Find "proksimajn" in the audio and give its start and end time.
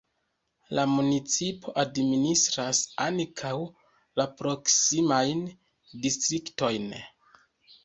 4.41-5.47